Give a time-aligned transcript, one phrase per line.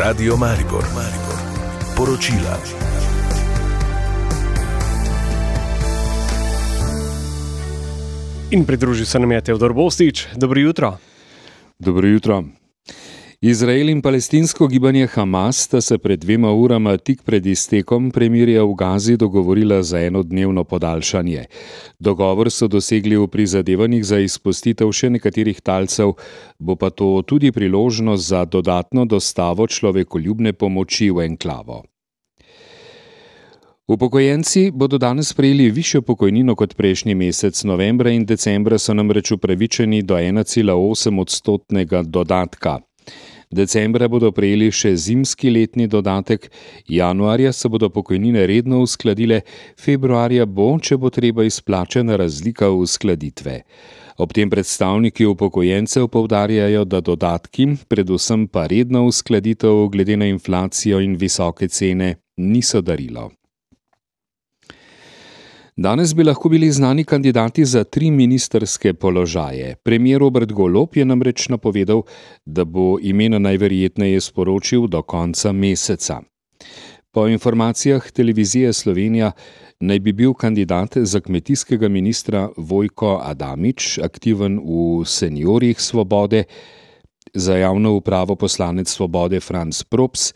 [0.00, 1.36] Radio Maribor, Maribor.
[1.96, 2.56] Poročila.
[8.50, 10.26] In pridružil se nam je Teodor Bostič.
[10.36, 10.96] Dobro jutro.
[11.78, 12.44] Dobro jutro.
[13.42, 18.74] Izrael in palestinsko gibanje Hamas sta se pred dvema urama tik pred iztekom premirja v
[18.74, 21.44] Gazi dogovorila za enodnevno podaljšanje.
[21.98, 26.12] Dogovor so dosegli v prizadevanjih za izpustitev še nekaterih talcev,
[26.58, 31.80] bo pa to tudi priložnost za dodatno dostavo človekoljubne pomoči v enklavo.
[33.88, 37.64] Upokojenci bodo danes prejeli višjo pokojnino kot prejšnji mesec.
[37.64, 42.78] Novembra in decembra so namreč upravičeni do 1,8 odstotnega dodatka.
[43.50, 46.44] Decembra bodo prejeli še zimski letni dodatek,
[46.86, 49.40] januarja se bodo pokojnine redno uskladile,
[49.74, 53.56] februarja bo, če bo treba, izplačena razlika uskladitve.
[54.22, 61.18] Ob tem predstavniki upokojencev povdarjajo, da dodatki, predvsem pa redna uskladitev glede na inflacijo in
[61.18, 63.32] visoke cene, niso darilo.
[65.80, 69.76] Danes bi lahko bili znani kandidati za tri ministerske položaje.
[69.76, 72.02] Premijer Robert Golop je namreč napovedal,
[72.44, 76.20] da bo imena najverjetneje sporočil do konca meseca.
[77.10, 79.32] Po informacijah televizije Slovenija
[79.80, 86.44] naj bi bil kandidat za kmetijskega ministra Vojko Adamič aktiven v seniorjih Svobode,
[87.34, 90.32] za javno upravo poslanec Svobode Franz Props,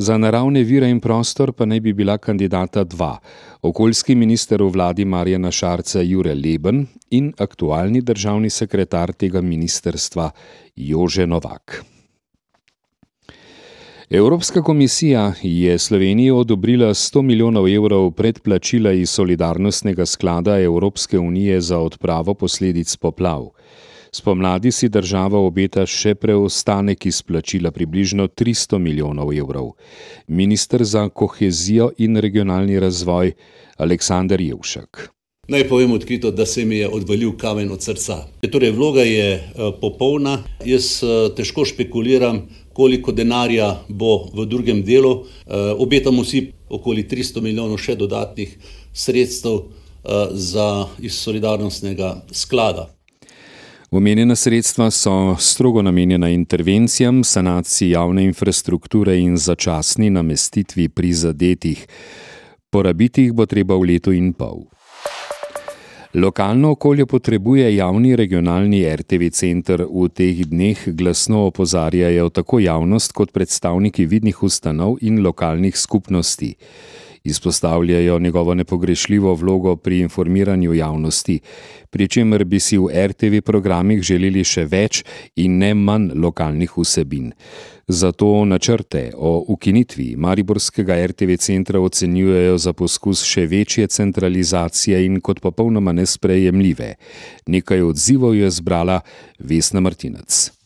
[0.00, 3.18] Za naravne vire in prostor pa naj bi bila kandidata dva:
[3.60, 10.30] okoljski minister v vladi Marjana Šarca Jure Leben in aktualni državni sekretar tega ministrstva
[10.76, 11.84] Jože Novak.
[14.10, 21.78] Evropska komisija je Sloveniji odobrila 100 milijonov evrov predplačila iz solidarnostnega sklada Evropske unije za
[21.78, 23.50] odpravo posledic poplav.
[24.12, 29.68] Spomladi si država obeta še preostanek izplačila približno 300 milijonov evrov.
[30.26, 33.32] Ministr za kohezijo in regionalni razvoj
[33.78, 35.06] Aleksandar Jevšek.
[35.50, 38.20] Naj povem odkrito, da se mi je odvalil kamen od srca.
[38.50, 39.40] Torej, vloga je
[39.80, 40.36] popolna.
[40.66, 41.00] Jaz
[41.36, 45.24] težko špekuliram, koliko denarja bo v drugem delu.
[45.78, 48.58] Obetamo si okoli 300 milijonov še dodatnih
[48.92, 49.70] sredstev
[50.34, 52.90] za, iz solidarnostnega sklada.
[53.92, 61.86] Omenjena sredstva so strogo namenjena intervencijam, sanaciji javne infrastrukture in začasni namestitvi prizadetih.
[62.70, 64.62] Porabiti jih bo treba v letu in pol.
[66.14, 69.82] Lokalno okolje potrebuje javni regionalni RTV center.
[69.82, 76.54] V teh dneh glasno opozarjajo tako javnost kot predstavniki vidnih ustanov in lokalnih skupnosti
[77.24, 81.40] izpostavljajo njegovo nepogrešljivo vlogo pri informiranju javnosti,
[81.90, 85.04] pri čemer bi si v RTV programih želeli še več
[85.36, 87.32] in ne manj lokalnih vsebin.
[87.90, 95.40] Zato načrte o ukinitvi Mariborskega RTV centra ocenjujejo za poskus še večje centralizacije in kot
[95.40, 96.94] popolnoma nesprejemljive.
[97.46, 99.00] Nekaj odzivov je zbrala
[99.38, 100.59] Vesna Martinec.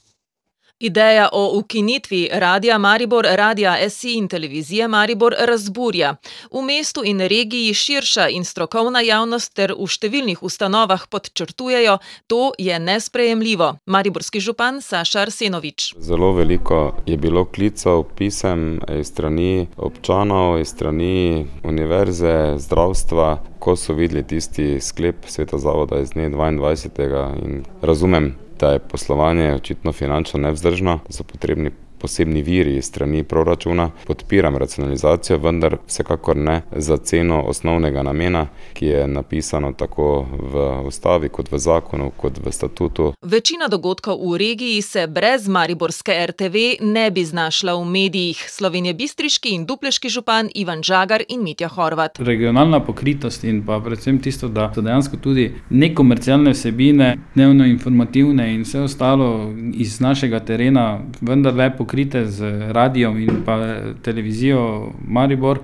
[0.81, 6.17] Ideja o ukinitvi Radia Maribor, Radia SI in Televizije Maribor razburja.
[6.53, 12.79] V mestu in regiji širša in strokovna javnost ter v številnih ustanovah podčrtujejo, to je
[12.79, 13.77] nesprejemljivo.
[13.87, 15.95] Mariborski župan Saša Arsenovič.
[15.99, 23.95] Zelo veliko je bilo klicev, pisem iz strani občanov, iz strani univerze, zdravstva, ko so
[23.95, 30.41] videli tisti sklep sveta zavoda iz dne dvaindvajsetega in razumem, da je poslovanje očitno finančno
[30.41, 31.71] nevzdržno, so potrebni
[32.05, 33.91] posebni viri strani proračuna.
[34.07, 41.29] Podpiram racionalizacijo, vendar vsekakor ne za ceno osnovnega namena, ki je napisano tako v ustavi
[41.29, 43.15] kot v zakonu kot v statutu.
[43.23, 48.45] Večina dogodkov v regiji se brez mariborske RTV ne bi znašla v medijih.
[48.49, 52.21] Slovenjebistriški in dupleški župan Ivan Žagar in Mitja Horvat.
[52.21, 58.85] Regionalna pokritost in pa predvsem tisto, da so dejansko tudi nekomercialne vsebine, dnevnoinformativne in vse
[58.85, 59.33] ostalo
[59.73, 63.57] iz našega terena vendarle pokrite z radijem in pa
[64.05, 65.59] televizijo Maribor.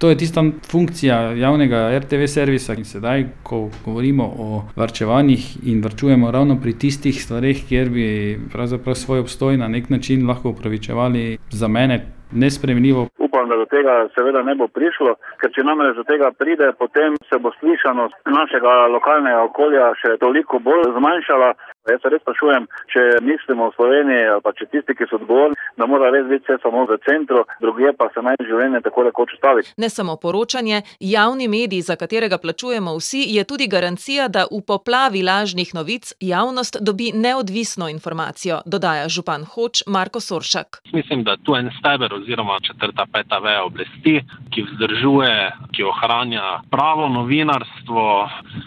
[0.00, 0.40] To je tista
[0.70, 7.22] funkcija javnega RTV servisa in sedaj, ko govorimo o varčevanjih in varčujemo ravno pri tistih
[7.24, 12.00] stvareh, kjer bi pravzaprav svoj obstoj na neki način lahko opravičevali, za mene
[12.32, 13.06] nesprejemljivo.
[13.18, 17.16] Upam, da do tega seveda ne bo prišlo, ker če namreč do tega pride, potem
[17.28, 21.52] se bo slišanost našega lokalnega okolja še toliko bolj zmanjšala.
[21.86, 25.86] Jaz se res sprašujem, če mislimo v Sloveniji, pa če tisti, ki so odgovorni, da
[25.86, 29.62] mora res biti vse samo v centru, druge pa se naj življenje tako rekoč ustavi.
[29.78, 35.22] Ne samo poročanje, javni medij, za katerega plačujemo vsi, je tudi garancija, da v poplavi
[35.22, 40.82] lažnih novic javnost dobi neodvisno informacijo, dodaja župan Hoč Marko Soršak.
[40.92, 44.18] Mislim, da tu en steber oziroma četrta, peta veja oblasti,
[44.50, 45.34] ki vzdržuje,
[45.76, 48.06] ki ohranja pravo novinarstvo.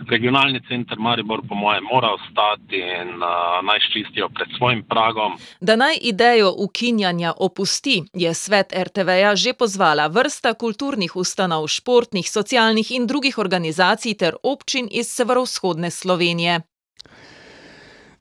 [0.10, 2.80] Regionalni center Maribor, po mojem, mora ostati
[3.18, 5.38] uh, naj ščistijo pred svojim pragom.
[5.60, 12.92] Da naj idejo ukinjanja opusti, je svet RTV-ja že pozvala vrsta kulturnih ustanov, športnih, socialnih
[12.92, 16.62] in drugih organizacij ter občin iz severovzhodne Slovenije.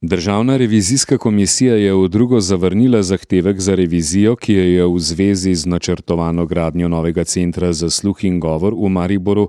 [0.01, 5.55] Državna revizijska komisija je v drugo zavrnila zahtevek za revizijo, ki jo je v zvezi
[5.55, 9.49] z načrtovano gradnjo novega centra za sluh in govor v Mariboru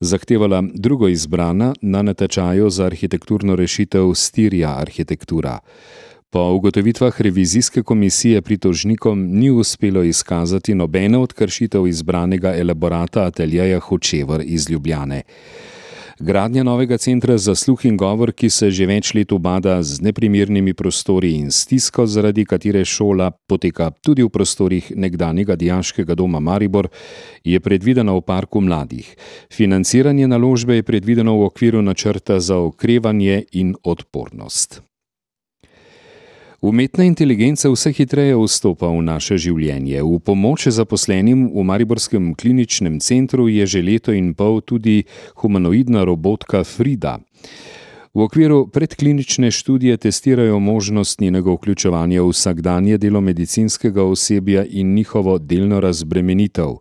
[0.00, 5.58] zahtevala drugo izbrana na natečaju za arhitekturno rešitev Stirja arhitektura.
[6.30, 14.42] Po ugotovitvah revizijske komisije pritožnikom ni uspelo izkazati nobene od kršitev izbranega elaborata ateljeja Hočever
[14.44, 15.22] iz Ljubljane.
[16.20, 20.74] Gradnja novega centra za sluh in govor, ki se že več let ubada z neprimernimi
[20.74, 26.90] prostori in stisko, zaradi katere šola poteka tudi v prostorih nekdanjega dijaškega doma Maribor,
[27.44, 29.06] je predvidena v parku mladih.
[29.46, 34.82] Financiranje naložbe je predvideno v okviru načrta za okrevanje in odpornost.
[36.60, 40.02] Umetna inteligenca vse hitreje vstopa v naše življenje.
[40.02, 45.06] V pomoč zaposlenim v Mariborskem kliničnem centru je že leto in pol tudi
[45.38, 47.22] humanoidna robotka Frida.
[48.14, 55.38] V okviru predklinične študije testirajo možnost njenega vključevanja v vsakdanje delo medicinskega osebja in njihovo
[55.38, 56.76] delno razbremenitev.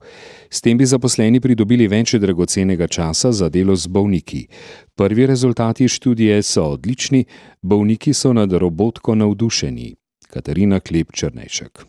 [0.50, 4.48] S tem bi zaposleni pridobili več dragocenega časa za delo z bolniki.
[4.96, 7.26] Prvi rezultati študije so odlični,
[7.62, 9.94] bolniki so nad robotko navdušeni.
[10.28, 11.86] Katarina Klep Črnejšek.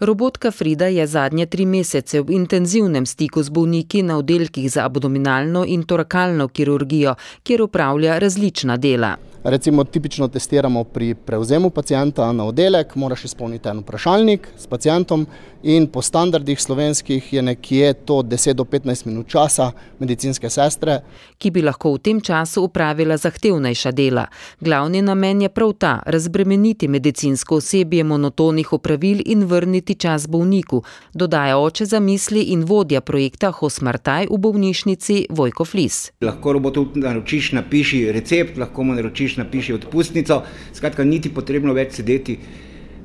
[0.00, 5.64] Robotka Frida je zadnje tri mesece v intenzivnem stiku z bolniki na oddelkih za abdominalno
[5.68, 9.16] in torakalno kirurgijo, kjer upravlja različna dela.
[9.44, 15.26] Recimo, tipično testiramo pri prevzemu pacijenta na oddelek, moraš izpolniti en vprašalnik s pacijentom
[15.62, 21.00] in po standardih slovenskih je nekje to 10 do 15 minut časa medicinske sestre.
[21.38, 24.26] Ki bi lahko v tem času upravila zahtevnejša dela.
[24.60, 30.82] Glavni namen je prav ta, razbremeniti medicinsko osebje monotonih opravil in vrniti čas bolniku,
[31.14, 36.10] dodaja oče za misli in vodja projekta Hosmartaj v bolnišnici Vojko Flis.
[36.20, 40.42] Lahko robotu naročiš, napiši recept, lahko mu naročiš napiši, napiši odpustnico,
[40.72, 42.38] skratka, niti potrebno več sedeti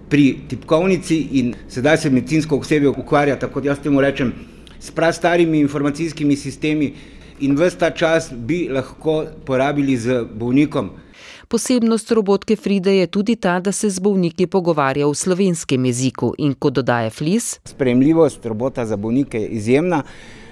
[0.09, 4.33] pri tipkovnici in sedaj se medicinsko osebje ukvarja, tako da jaz temu rečem,
[4.79, 6.93] s prastarimi informacijskimi sistemi
[7.39, 10.89] in vse ta čas bi lahko porabili z bolnikom.
[11.47, 16.53] Posebnost robotke Fride je tudi ta, da se z bolniki pogovarja v slovenskem jeziku in
[16.53, 17.59] kot dodaja Flis.
[17.65, 20.03] Spremljivost robota za bolnike je izjemna,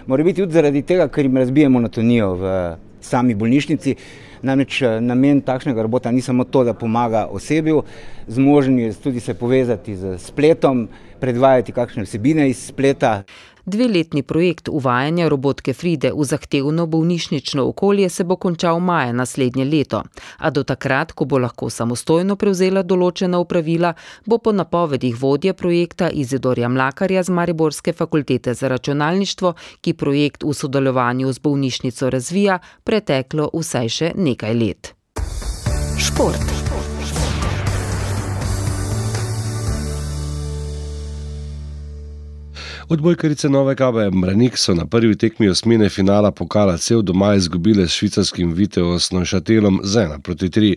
[0.07, 2.53] mora biti tudi zaradi tega, ker jim razbije monotonijo v
[3.01, 3.95] sami bolnišnici.
[4.43, 7.83] Namreč eh, namen takšnega robota ni samo to, da pomaga osebju,
[8.27, 10.87] zmožen je tudi se povezati z spletom,
[11.19, 13.23] predvajati kakšne vsebine iz spleta.
[13.65, 20.03] Dveletni projekt uvajanja robotke Fride v zahtevno bolnišnično okolje se bo končal maja naslednje leto,
[20.37, 23.93] a do takrat, ko bo lahko samostojno prevzela določena upravila,
[24.25, 30.53] bo po napovedih vodje projekta Izidorja Mlakarja z Mariborske fakultete za računalništvo, ki projekt v
[30.53, 34.93] sodelovanju z bolnišnico razvija, preteklo vsaj še nekaj let.
[35.97, 36.62] Šport.
[42.89, 47.91] Odbojkarice Nove Gabe Mranik so na prvi tekmi osmine finala pokala cel doma izgubile s
[47.91, 50.75] švicarskim Viteos Neušatelom z 1 proti 3.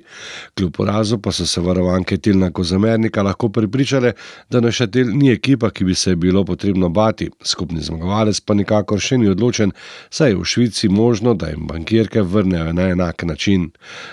[0.55, 4.13] Kljub porazu pa so se varovanke Tilna Kozamernika lahko pripričale,
[4.51, 7.31] da Neušatel ni ekipa, ki bi se bilo potrebno bati.
[7.43, 9.73] Skupni zmagovalec pa nikakor še ni odločen,
[10.11, 13.71] saj je v Švici možno, da jim bankirke vrnejo na enak način.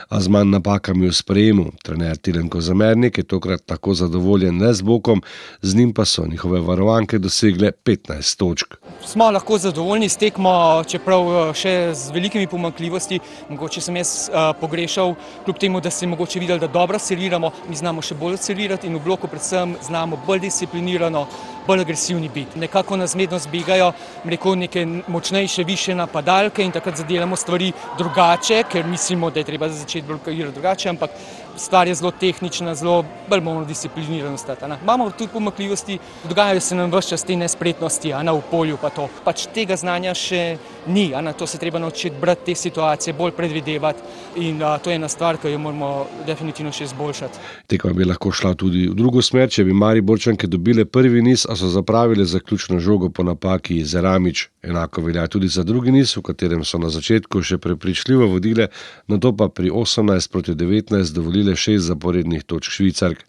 [0.09, 4.81] A z manj napakami v sprejemu, trener Tilen Kozamernik je tokrat tako zadovoljen le z
[4.81, 5.21] bokom,
[5.61, 8.75] z njim pa so njihove varovanke dosegle 15 točk.
[9.05, 13.19] Smo lahko zadovoljni s tekmo, čeprav eh, še z velikimi pomankljivostmi.
[13.49, 17.51] Mogoče sem jaz uh, pogrešal, kljub temu, da se je mogoče videl, da dobro celiramo,
[17.67, 21.25] mi znamo še bolj celirati in v bloku predvsem znamo bolj disciplinirano,
[21.67, 22.59] bolj agresivni biti.
[22.59, 23.91] Nekako nas medno zbegajo,
[24.23, 29.69] rekel neke močnejše, više napadalke in takrat zadelamo stvari drugače, ker mislimo, da je treba
[29.69, 31.19] začeti blokirati drugače, ampak
[31.57, 34.65] stvar je zelo tehnična, zelo bolj moramo disciplinirano stati.
[34.83, 39.07] Imamo tudi pomakljivosti, dogajajo se nam vse čas te nespretnosti, a na polju pa to.
[39.23, 40.57] Pač tega znanja še
[40.87, 44.01] ni, a na to se treba naučiti brati te situacije, bolj predvidevati
[44.35, 47.39] in a, to je ena stvar, ki jo moramo definitivno še izboljšati.
[47.67, 51.45] Tekma bi lahko šla tudi v drugo smer, če bi Mari Borčanke dobile prvi niz,
[51.49, 54.47] a so zapravile zaključno žogo po napaki Zeramič.
[54.63, 58.69] Enako velja tudi za drugi niz, v katerem so na začetku še prepričljivo vodile,
[59.07, 63.23] na to pa pri 18 proti 19 dovolile šest zaporednih točk Švicark.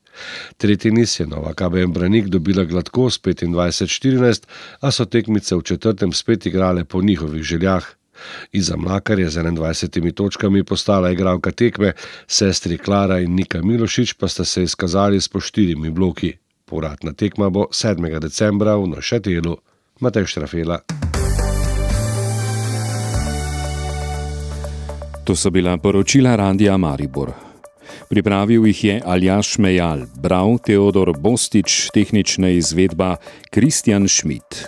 [0.56, 4.46] Tretji niz je Nova KBM Branik dobila gladko s 25-14,
[4.80, 7.84] a so tekmice v četrtem spet igrale po njihovih željah.
[8.52, 11.92] Iza Mlakar je z 21 točkami postala igralka tekme,
[12.26, 16.32] sestri Klara in Nika Milošič pa sta se izkazali s po štirimi bloki.
[16.64, 18.20] Povratna tekma bo 7.
[18.20, 19.56] decembra v Nošetelu.
[20.00, 20.78] Matej Štrafela.
[25.24, 27.43] To so bila poročila Randija Maribor.
[28.08, 33.16] Pripravil jih je Aljaš Mejal, bral Teodor Bostič, tehnična izvedba
[33.50, 34.62] Kristjan Schmidt.